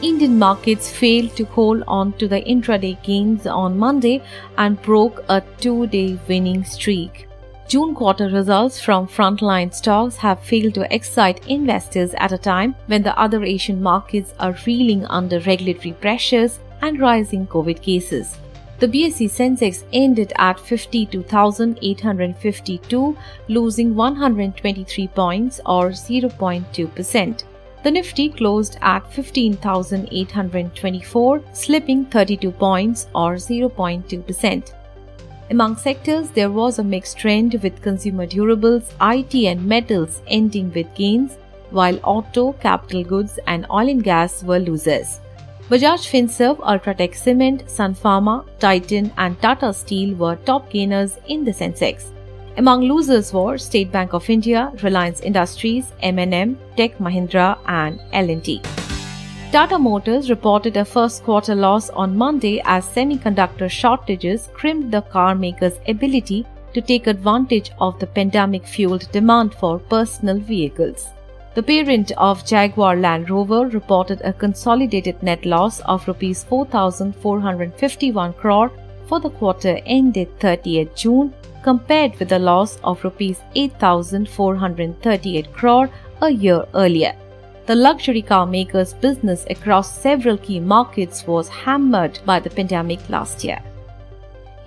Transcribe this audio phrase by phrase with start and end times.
[0.00, 4.22] Indian markets failed to hold on to the intraday gains on Monday
[4.56, 7.26] and broke a two day winning streak.
[7.66, 13.02] June quarter results from frontline stocks have failed to excite investors at a time when
[13.02, 18.38] the other Asian markets are reeling under regulatory pressures and rising COVID cases.
[18.78, 23.16] The BSE Sensex ended at 52,852,
[23.48, 27.42] losing 123 points or 0.2%.
[27.82, 34.72] The Nifty closed at 15,824, slipping 32 points or 0.2%.
[35.50, 40.92] Among sectors, there was a mixed trend with consumer durables, IT and metals ending with
[40.94, 41.38] gains,
[41.70, 45.20] while auto, capital goods and oil and gas were losers.
[45.70, 51.52] Bajaj Finserv, Ultratech Cement, Sun Pharma, Titan and Tata Steel were top gainers in the
[51.52, 52.10] Sensex.
[52.58, 58.60] Among losers were State Bank of India, Reliance Industries, M&M, Tech Mahindra and L&T.
[59.52, 65.36] Tata Motors reported a first quarter loss on Monday as semiconductor shortages crimped the car
[65.36, 71.06] maker's ability to take advantage of the pandemic fueled demand for personal vehicles.
[71.54, 78.72] The parent of Jaguar Land Rover reported a consolidated net loss of rupees 4451 crore
[79.08, 85.90] for the quarter ended 30th June compared with a loss of rupees 8438 crore
[86.22, 87.14] a year earlier.
[87.66, 93.44] The luxury car maker's business across several key markets was hammered by the pandemic last
[93.44, 93.60] year.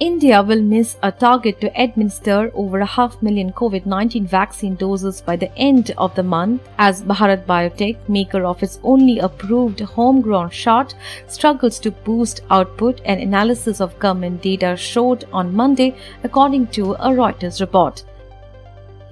[0.02, 5.22] India will miss a target to administer over a half million COVID 19 vaccine doses
[5.22, 10.50] by the end of the month as Bharat Biotech, maker of its only approved homegrown
[10.50, 10.96] shot,
[11.28, 17.10] struggles to boost output, and analysis of government data showed on Monday, according to a
[17.10, 18.04] Reuters report.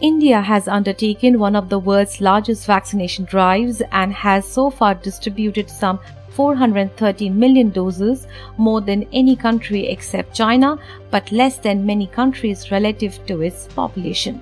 [0.02, 5.70] India has undertaken one of the world's largest vaccination drives and has so far distributed
[5.70, 6.00] some
[6.30, 8.26] 430 million doses,
[8.58, 10.78] more than any country except China,
[11.12, 14.42] but less than many countries relative to its population.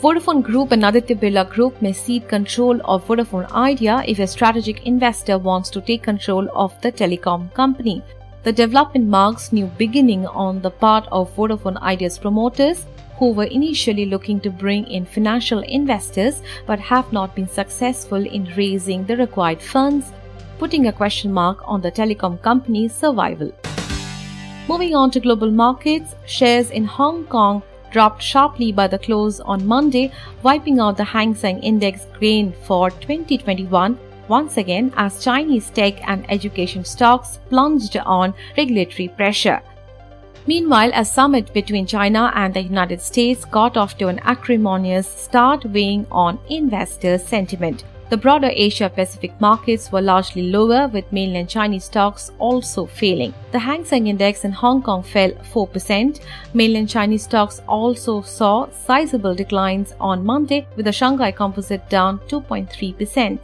[0.00, 4.86] Vodafone Group and Aditya Birla Group may cede control of Vodafone Idea if a strategic
[4.86, 8.02] investor wants to take control of the telecom company.
[8.44, 12.86] The development marks new beginning on the part of Vodafone Idea's promoters
[13.18, 18.52] who were initially looking to bring in financial investors but have not been successful in
[18.56, 20.12] raising the required funds
[20.62, 23.52] putting a question mark on the telecom company's survival.
[24.68, 29.66] Moving on to global markets, shares in Hong Kong dropped sharply by the close on
[29.66, 30.12] Monday,
[30.44, 33.98] wiping out the Hang Seng Index gain for 2021
[34.28, 39.60] once again as Chinese tech and education stocks plunged on regulatory pressure.
[40.46, 45.64] Meanwhile, a summit between China and the United States got off to an acrimonious start
[45.66, 47.84] weighing on investor sentiment.
[48.10, 53.32] The broader Asia Pacific markets were largely lower, with mainland Chinese stocks also failing.
[53.52, 56.20] The Hang Seng Index in Hong Kong fell 4%.
[56.52, 63.38] Mainland Chinese stocks also saw sizable declines on Monday, with the Shanghai Composite down 2.3%.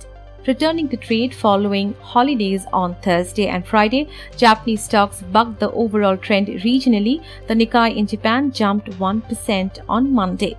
[0.49, 6.49] Returning to trade following holidays on Thursday and Friday, Japanese stocks bucked the overall trend
[6.65, 7.23] regionally.
[7.49, 10.57] The Nikkei in Japan jumped 1% on Monday.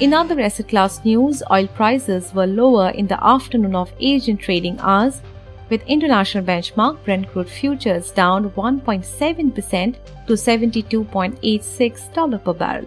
[0.00, 4.78] In other asset class news, oil prices were lower in the afternoon of Asian trading
[4.80, 5.22] hours,
[5.70, 9.96] with international benchmark Brent crude futures down 1.7%
[10.26, 12.86] to $72.86 per barrel.